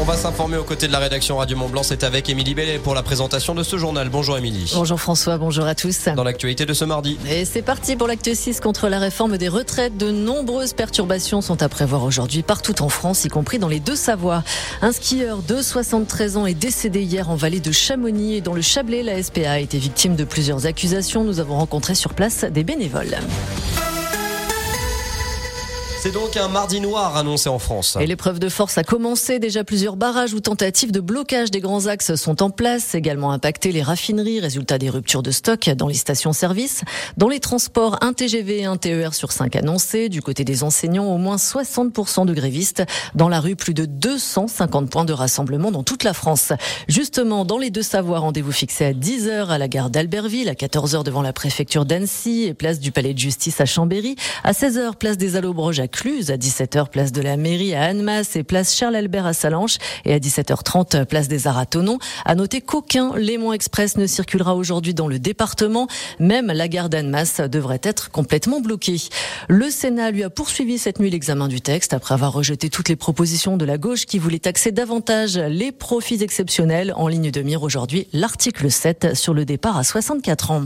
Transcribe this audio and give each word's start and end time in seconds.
On 0.00 0.02
va 0.02 0.16
s'informer 0.16 0.56
aux 0.56 0.64
côtés 0.64 0.88
de 0.88 0.92
la 0.92 0.98
rédaction 0.98 1.36
Radio 1.36 1.56
Mont 1.56 1.68
Blanc. 1.68 1.84
C'est 1.84 2.02
avec 2.02 2.28
Émilie 2.28 2.54
Bellet 2.54 2.78
pour 2.78 2.94
la 2.94 3.04
présentation 3.04 3.54
de 3.54 3.62
ce 3.62 3.78
journal. 3.78 4.08
Bonjour 4.08 4.36
Émilie. 4.36 4.72
Bonjour 4.74 5.00
François, 5.00 5.38
bonjour 5.38 5.66
à 5.66 5.76
tous. 5.76 6.08
Dans 6.16 6.24
l'actualité 6.24 6.66
de 6.66 6.74
ce 6.74 6.84
mardi. 6.84 7.16
Et 7.30 7.44
c'est 7.44 7.62
parti 7.62 7.94
pour 7.94 8.08
l'acte 8.08 8.34
6 8.34 8.58
contre 8.60 8.88
la 8.88 8.98
réforme 8.98 9.38
des 9.38 9.48
retraites. 9.48 9.96
De 9.96 10.10
nombreuses 10.10 10.72
perturbations 10.72 11.40
sont 11.40 11.62
à 11.62 11.68
prévoir 11.68 12.02
aujourd'hui 12.02 12.42
partout 12.42 12.82
en 12.82 12.88
France, 12.88 13.24
y 13.24 13.28
compris 13.28 13.60
dans 13.60 13.68
les 13.68 13.78
deux 13.78 13.96
Savoies. 13.96 14.42
Un 14.82 14.90
skieur 14.90 15.38
de 15.46 15.62
73 15.62 16.38
ans 16.38 16.46
est 16.46 16.54
décédé 16.54 17.00
hier 17.02 17.30
en 17.30 17.36
vallée 17.36 17.60
de 17.60 17.70
Chamonix 17.70 18.34
et 18.34 18.40
dans 18.40 18.54
le 18.54 18.62
Chablais. 18.62 19.04
La 19.04 19.22
SPA 19.22 19.52
a 19.52 19.58
été 19.60 19.78
victime 19.78 20.16
de 20.16 20.24
plusieurs 20.24 20.66
accusations. 20.66 21.22
Nous 21.22 21.38
avons 21.38 21.56
rencontré 21.56 21.94
sur 21.94 22.14
place 22.14 22.44
des 22.44 22.64
bénévoles. 22.64 23.16
C'est 26.04 26.12
donc 26.12 26.36
un 26.36 26.48
mardi 26.48 26.82
noir 26.82 27.16
annoncé 27.16 27.48
en 27.48 27.58
France. 27.58 27.96
Et 27.98 28.06
l'épreuve 28.06 28.38
de 28.38 28.50
force 28.50 28.76
a 28.76 28.84
commencé. 28.84 29.38
Déjà 29.38 29.64
plusieurs 29.64 29.96
barrages 29.96 30.34
ou 30.34 30.40
tentatives 30.40 30.92
de 30.92 31.00
blocage 31.00 31.50
des 31.50 31.60
grands 31.60 31.86
axes 31.86 32.14
sont 32.16 32.42
en 32.42 32.50
place. 32.50 32.94
Également 32.94 33.32
impacté 33.32 33.72
les 33.72 33.80
raffineries, 33.80 34.38
résultat 34.38 34.76
des 34.76 34.90
ruptures 34.90 35.22
de 35.22 35.30
stock 35.30 35.70
dans 35.70 35.88
les 35.88 35.94
stations-service. 35.94 36.82
Dans 37.16 37.30
les 37.30 37.40
transports, 37.40 37.96
un 38.02 38.12
TGV 38.12 38.58
et 38.58 38.64
un 38.66 38.76
TER 38.76 39.14
sur 39.14 39.32
5 39.32 39.56
annoncés. 39.56 40.10
Du 40.10 40.20
côté 40.20 40.44
des 40.44 40.62
enseignants, 40.62 41.06
au 41.06 41.16
moins 41.16 41.36
60% 41.36 42.26
de 42.26 42.34
grévistes. 42.34 42.82
Dans 43.14 43.30
la 43.30 43.40
rue, 43.40 43.56
plus 43.56 43.72
de 43.72 43.86
250 43.86 44.90
points 44.90 45.06
de 45.06 45.14
rassemblement 45.14 45.70
dans 45.70 45.84
toute 45.84 46.04
la 46.04 46.12
France. 46.12 46.52
Justement, 46.86 47.46
dans 47.46 47.56
les 47.56 47.70
deux 47.70 47.80
Savoies, 47.80 48.18
rendez-vous 48.18 48.52
fixé 48.52 48.84
à 48.84 48.92
10h 48.92 49.46
à 49.46 49.56
la 49.56 49.68
gare 49.68 49.88
d'Albertville, 49.88 50.50
à 50.50 50.54
14h 50.54 51.02
devant 51.02 51.22
la 51.22 51.32
préfecture 51.32 51.86
d'Annecy 51.86 52.42
et 52.42 52.52
place 52.52 52.78
du 52.78 52.92
Palais 52.92 53.14
de 53.14 53.18
Justice 53.18 53.58
à 53.62 53.64
Chambéry, 53.64 54.16
à 54.42 54.52
16h 54.52 54.96
place 54.96 55.16
des 55.16 55.36
Allobroges 55.36 55.80
à 55.80 55.88
Cluse, 55.94 56.32
à 56.32 56.36
17h 56.36 56.88
place 56.88 57.12
de 57.12 57.22
la 57.22 57.36
mairie 57.36 57.72
à 57.72 57.84
Annemasse 57.84 58.34
et 58.34 58.42
place 58.42 58.74
Charles 58.74 58.96
Albert 58.96 59.26
à 59.26 59.32
Salanches 59.32 59.78
et 60.04 60.12
à 60.12 60.18
17h30 60.18 61.04
place 61.04 61.28
des 61.28 61.46
Arts 61.46 61.56
à 61.56 61.66
Tonon. 61.66 61.98
À 62.24 62.34
noter 62.34 62.60
qu'aucun 62.60 63.16
Léman 63.16 63.52
Express 63.52 63.96
ne 63.96 64.08
circulera 64.08 64.56
aujourd'hui 64.56 64.92
dans 64.92 65.06
le 65.06 65.20
département. 65.20 65.86
Même 66.18 66.48
la 66.48 66.66
gare 66.66 66.88
d'Annemasse 66.88 67.40
devrait 67.40 67.80
être 67.84 68.10
complètement 68.10 68.60
bloquée. 68.60 68.96
Le 69.48 69.70
Sénat 69.70 70.10
lui 70.10 70.24
a 70.24 70.30
poursuivi 70.30 70.78
cette 70.78 70.98
nuit 70.98 71.10
l'examen 71.10 71.46
du 71.46 71.60
texte 71.60 71.94
après 71.94 72.14
avoir 72.14 72.32
rejeté 72.32 72.70
toutes 72.70 72.88
les 72.88 72.96
propositions 72.96 73.56
de 73.56 73.64
la 73.64 73.78
gauche 73.78 74.04
qui 74.04 74.18
voulait 74.18 74.40
taxer 74.40 74.72
davantage 74.72 75.38
les 75.38 75.70
profits 75.70 76.24
exceptionnels. 76.24 76.92
En 76.96 77.06
ligne 77.06 77.30
de 77.30 77.40
mire 77.40 77.62
aujourd'hui 77.62 78.08
l'article 78.12 78.68
7 78.68 79.14
sur 79.14 79.32
le 79.32 79.44
départ 79.44 79.76
à 79.76 79.84
64 79.84 80.50
ans. 80.50 80.64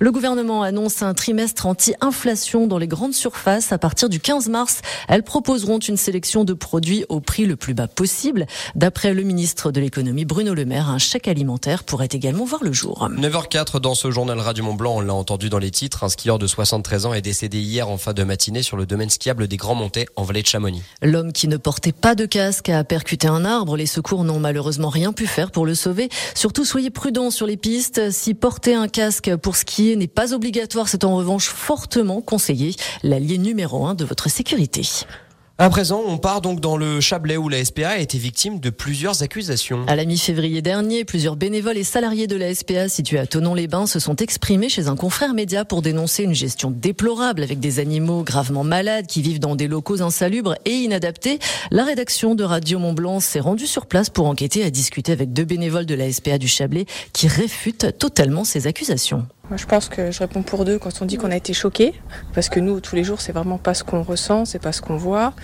Le 0.00 0.10
gouvernement 0.10 0.62
annonce 0.64 1.00
un 1.02 1.14
trimestre 1.14 1.66
anti-inflation 1.66 2.66
dans 2.66 2.78
les 2.78 2.88
grandes 2.88 3.14
surfaces 3.14 3.70
à 3.70 3.78
partir 3.78 4.08
du 4.08 4.18
15 4.18 4.48
mars. 4.48 4.63
Elles 5.08 5.22
proposeront 5.22 5.78
une 5.78 5.96
sélection 5.96 6.44
de 6.44 6.52
produits 6.52 7.04
au 7.08 7.20
prix 7.20 7.46
le 7.46 7.56
plus 7.56 7.74
bas 7.74 7.88
possible. 7.88 8.46
D'après 8.74 9.14
le 9.14 9.22
ministre 9.22 9.70
de 9.70 9.80
l'économie 9.80 10.24
Bruno 10.24 10.54
Le 10.54 10.64
Maire, 10.64 10.88
un 10.88 10.98
chèque 10.98 11.28
alimentaire 11.28 11.84
pourrait 11.84 12.08
également 12.10 12.44
voir 12.44 12.64
le 12.64 12.72
jour. 12.72 13.08
9h04 13.10 13.80
dans 13.80 13.94
ce 13.94 14.10
journal 14.10 14.38
Radio 14.38 14.64
Mont 14.64 14.74
Blanc, 14.74 14.96
on 14.96 15.00
l'a 15.00 15.14
entendu 15.14 15.50
dans 15.50 15.58
les 15.58 15.70
titres, 15.70 16.04
un 16.04 16.08
skieur 16.08 16.38
de 16.38 16.46
73 16.46 17.06
ans 17.06 17.14
est 17.14 17.22
décédé 17.22 17.58
hier 17.58 17.88
en 17.88 17.98
fin 17.98 18.12
de 18.12 18.24
matinée 18.24 18.62
sur 18.62 18.76
le 18.76 18.86
domaine 18.86 19.10
skiable 19.10 19.48
des 19.48 19.56
Grands 19.56 19.74
Montets 19.74 20.06
en 20.16 20.22
vallée 20.22 20.42
de 20.42 20.46
Chamonix. 20.46 20.82
L'homme 21.02 21.32
qui 21.32 21.48
ne 21.48 21.56
portait 21.56 21.92
pas 21.92 22.14
de 22.14 22.26
casque 22.26 22.68
a 22.68 22.84
percuté 22.84 23.26
un 23.26 23.44
arbre. 23.44 23.76
Les 23.76 23.86
secours 23.86 24.24
n'ont 24.24 24.40
malheureusement 24.40 24.88
rien 24.88 25.12
pu 25.12 25.26
faire 25.26 25.50
pour 25.50 25.66
le 25.66 25.74
sauver. 25.74 26.08
Surtout 26.34 26.64
soyez 26.64 26.90
prudents 26.90 27.30
sur 27.30 27.46
les 27.46 27.56
pistes. 27.56 28.10
Si 28.10 28.34
porter 28.34 28.74
un 28.74 28.88
casque 28.88 29.34
pour 29.36 29.56
skier 29.56 29.96
n'est 29.96 30.06
pas 30.06 30.32
obligatoire, 30.32 30.88
c'est 30.88 31.04
en 31.04 31.16
revanche 31.16 31.48
fortement 31.48 32.20
conseillé. 32.20 32.74
L'allié 33.02 33.38
numéro 33.38 33.86
un 33.86 33.94
de 33.94 34.04
votre 34.04 34.30
sécurité. 34.30 34.53
À 35.56 35.70
présent, 35.70 36.02
on 36.04 36.18
part 36.18 36.40
donc 36.40 36.58
dans 36.58 36.76
le 36.76 37.00
Chablais 37.00 37.36
où 37.36 37.48
la 37.48 37.64
SPA 37.64 37.90
a 37.90 37.98
été 37.98 38.18
victime 38.18 38.58
de 38.58 38.70
plusieurs 38.70 39.22
accusations. 39.22 39.86
À 39.86 39.94
la 39.94 40.04
mi-février 40.04 40.62
dernier, 40.62 41.04
plusieurs 41.04 41.36
bénévoles 41.36 41.76
et 41.76 41.84
salariés 41.84 42.26
de 42.26 42.34
la 42.34 42.52
SPA 42.52 42.88
situés 42.88 43.20
à 43.20 43.26
Tonon-les-Bains 43.26 43.86
se 43.86 44.00
sont 44.00 44.16
exprimés 44.16 44.68
chez 44.68 44.88
un 44.88 44.96
confrère 44.96 45.32
média 45.32 45.64
pour 45.64 45.80
dénoncer 45.80 46.24
une 46.24 46.34
gestion 46.34 46.72
déplorable 46.72 47.44
avec 47.44 47.60
des 47.60 47.78
animaux 47.78 48.24
gravement 48.24 48.64
malades 48.64 49.06
qui 49.06 49.22
vivent 49.22 49.38
dans 49.38 49.54
des 49.54 49.68
locaux 49.68 50.02
insalubres 50.02 50.56
et 50.64 50.72
inadaptés. 50.72 51.38
La 51.70 51.84
rédaction 51.84 52.34
de 52.34 52.42
Radio 52.42 52.80
Mont-Blanc 52.80 53.20
s'est 53.20 53.38
rendue 53.38 53.68
sur 53.68 53.86
place 53.86 54.10
pour 54.10 54.26
enquêter 54.26 54.60
et 54.66 54.72
discuter 54.72 55.12
avec 55.12 55.32
deux 55.32 55.44
bénévoles 55.44 55.86
de 55.86 55.94
la 55.94 56.12
SPA 56.12 56.38
du 56.38 56.48
Chablais 56.48 56.86
qui 57.12 57.28
réfutent 57.28 57.96
totalement 57.98 58.42
ces 58.42 58.66
accusations. 58.66 59.24
Je 59.52 59.66
pense 59.66 59.88
que 59.90 60.10
je 60.10 60.18
réponds 60.20 60.42
pour 60.42 60.64
deux 60.64 60.78
quand 60.78 61.02
on 61.02 61.04
dit 61.04 61.16
qu'on 61.16 61.30
a 61.30 61.36
été 61.36 61.52
choqué, 61.52 61.92
parce 62.32 62.48
que 62.48 62.60
nous, 62.60 62.80
tous 62.80 62.96
les 62.96 63.04
jours, 63.04 63.20
c'est 63.20 63.32
vraiment 63.32 63.58
pas 63.58 63.74
ce 63.74 63.84
qu'on 63.84 64.02
ressent, 64.02 64.46
c'est 64.46 64.58
pas 64.58 64.72
ce 64.72 64.80
qu'on 64.80 64.96
voit. 64.96 65.34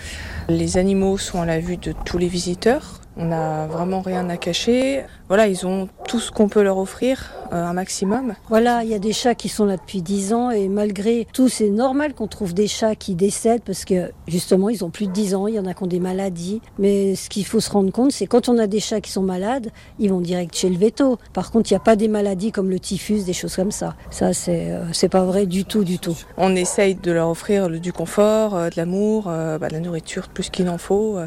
Les 0.49 0.77
animaux 0.77 1.19
sont 1.19 1.39
à 1.39 1.45
la 1.45 1.59
vue 1.59 1.77
de 1.77 1.93
tous 2.05 2.17
les 2.17 2.27
visiteurs. 2.27 3.01
On 3.15 3.25
n'a 3.25 3.67
vraiment 3.67 4.01
rien 4.01 4.27
à 4.29 4.37
cacher. 4.37 5.03
Voilà, 5.27 5.47
ils 5.47 5.67
ont 5.67 5.87
tout 6.11 6.19
ce 6.19 6.29
qu'on 6.29 6.49
peut 6.49 6.61
leur 6.61 6.77
offrir, 6.77 7.31
euh, 7.53 7.65
un 7.65 7.71
maximum. 7.71 8.33
Voilà, 8.49 8.83
il 8.83 8.89
y 8.89 8.93
a 8.93 8.99
des 8.99 9.13
chats 9.13 9.33
qui 9.33 9.47
sont 9.47 9.63
là 9.63 9.77
depuis 9.77 10.01
10 10.01 10.33
ans 10.33 10.51
et 10.51 10.67
malgré 10.67 11.25
tout, 11.31 11.47
c'est 11.47 11.69
normal 11.69 12.13
qu'on 12.13 12.27
trouve 12.27 12.53
des 12.53 12.67
chats 12.67 12.95
qui 12.95 13.15
décèdent 13.15 13.61
parce 13.61 13.85
que 13.85 14.11
justement, 14.27 14.67
ils 14.67 14.83
ont 14.83 14.89
plus 14.89 15.07
de 15.07 15.13
10 15.13 15.35
ans, 15.35 15.47
il 15.47 15.55
y 15.55 15.59
en 15.59 15.65
a 15.65 15.73
qui 15.73 15.83
ont 15.83 15.87
des 15.87 16.01
maladies. 16.01 16.61
Mais 16.79 17.15
ce 17.15 17.29
qu'il 17.29 17.45
faut 17.45 17.61
se 17.61 17.71
rendre 17.71 17.93
compte, 17.93 18.11
c'est 18.11 18.27
quand 18.27 18.49
on 18.49 18.57
a 18.57 18.67
des 18.67 18.81
chats 18.81 18.99
qui 18.99 19.09
sont 19.09 19.21
malades, 19.21 19.71
ils 19.99 20.09
vont 20.09 20.19
direct 20.19 20.53
chez 20.53 20.69
le 20.69 20.75
veto. 20.77 21.17
Par 21.31 21.49
contre, 21.49 21.71
il 21.71 21.75
n'y 21.75 21.77
a 21.77 21.81
pas 21.81 21.95
des 21.95 22.09
maladies 22.09 22.51
comme 22.51 22.69
le 22.69 22.79
typhus, 22.81 23.23
des 23.23 23.31
choses 23.31 23.55
comme 23.55 23.71
ça. 23.71 23.95
Ça, 24.09 24.33
c'est 24.33 24.67
euh, 24.69 25.09
pas 25.09 25.23
vrai 25.23 25.45
du 25.45 25.63
tout, 25.63 25.85
du 25.85 25.97
tout. 25.97 26.17
On 26.35 26.57
essaye 26.57 26.95
de 26.95 27.11
leur 27.13 27.29
offrir 27.29 27.69
du 27.69 27.93
confort, 27.93 28.53
euh, 28.53 28.67
de 28.67 28.75
l'amour, 28.75 29.27
bah, 29.27 29.69
de 29.69 29.73
la 29.73 29.79
nourriture 29.79 30.27
plus 30.27 30.49
qu'il 30.49 30.67
en 30.67 30.77
faut. 30.77 31.17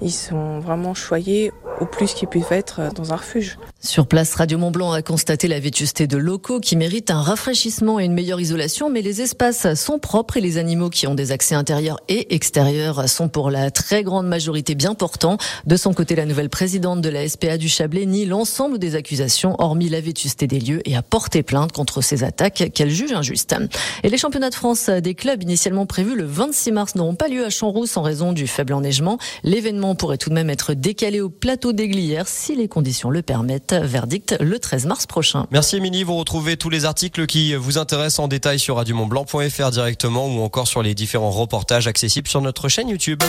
Ils 0.00 0.10
sont 0.10 0.58
vraiment 0.58 0.94
choyés 0.94 1.52
au 1.82 1.84
plus 1.84 2.14
qu'ils 2.14 2.28
peuvent 2.28 2.52
être 2.52 2.94
dans 2.94 3.12
un 3.12 3.16
refuge. 3.16 3.58
Sur 3.80 4.06
place, 4.06 4.34
Radio 4.36 4.56
Mont-Blanc 4.56 4.92
a 4.92 5.02
constaté 5.02 5.48
la 5.48 5.58
vétusté 5.58 6.06
de 6.06 6.16
locaux 6.16 6.60
qui 6.60 6.76
méritent 6.76 7.10
un 7.10 7.20
rafraîchissement 7.20 7.98
et 7.98 8.04
une 8.04 8.12
meilleure 8.12 8.40
isolation, 8.40 8.88
mais 8.88 9.02
les 9.02 9.20
espaces 9.20 9.74
sont 9.74 9.98
propres 9.98 10.36
et 10.36 10.40
les 10.40 10.58
animaux 10.58 10.88
qui 10.88 11.08
ont 11.08 11.16
des 11.16 11.32
accès 11.32 11.56
intérieurs 11.56 11.98
et 12.08 12.36
extérieurs 12.36 13.08
sont 13.08 13.28
pour 13.28 13.50
la 13.50 13.72
très 13.72 14.04
grande 14.04 14.28
majorité 14.28 14.76
bien 14.76 14.94
portants. 14.94 15.38
De 15.66 15.76
son 15.76 15.92
côté, 15.92 16.14
la 16.14 16.24
nouvelle 16.24 16.50
présidente 16.50 17.00
de 17.00 17.08
la 17.08 17.28
SPA 17.28 17.58
du 17.58 17.68
Chablais 17.68 18.06
nie 18.06 18.26
l'ensemble 18.26 18.78
des 18.78 18.94
accusations, 18.94 19.56
hormis 19.58 19.88
la 19.88 20.00
vétusté 20.00 20.46
des 20.46 20.60
lieux, 20.60 20.82
et 20.84 20.94
a 20.94 21.02
porté 21.02 21.42
plainte 21.42 21.72
contre 21.72 22.00
ces 22.00 22.22
attaques 22.22 22.70
qu'elle 22.72 22.90
juge 22.90 23.12
injustes. 23.12 23.56
Et 24.04 24.08
les 24.08 24.18
championnats 24.18 24.50
de 24.50 24.54
France 24.54 24.88
des 24.88 25.16
clubs 25.16 25.42
initialement 25.42 25.86
prévus 25.86 26.14
le 26.14 26.24
26 26.24 26.70
mars 26.70 26.94
n'auront 26.94 27.16
pas 27.16 27.26
lieu 27.26 27.44
à 27.44 27.50
Champs-Rousse 27.50 27.96
en 27.96 28.02
raison 28.02 28.32
du 28.32 28.46
faible 28.46 28.74
enneigement. 28.74 29.18
L'événement 29.42 29.96
pourrait 29.96 30.18
tout 30.18 30.30
de 30.30 30.34
même 30.34 30.48
être 30.48 30.74
décalé 30.74 31.20
au 31.20 31.28
plateau 31.28 31.71
d'Aiglières 31.72 32.28
si 32.28 32.54
les 32.54 32.68
conditions 32.68 33.10
le 33.10 33.22
permettent. 33.22 33.74
Verdict 33.74 34.36
le 34.40 34.58
13 34.58 34.86
mars 34.86 35.06
prochain. 35.06 35.46
Merci 35.50 35.76
Émilie, 35.76 36.04
vous 36.04 36.16
retrouvez 36.16 36.56
tous 36.56 36.70
les 36.70 36.84
articles 36.84 37.26
qui 37.26 37.54
vous 37.54 37.78
intéressent 37.78 38.20
en 38.20 38.28
détail 38.28 38.58
sur 38.58 38.76
radiomontblanc.fr 38.76 39.70
directement 39.70 40.26
ou 40.26 40.40
encore 40.40 40.68
sur 40.68 40.82
les 40.82 40.94
différents 40.94 41.30
reportages 41.30 41.86
accessibles 41.86 42.28
sur 42.28 42.40
notre 42.40 42.68
chaîne 42.68 42.88
YouTube. 42.88 43.22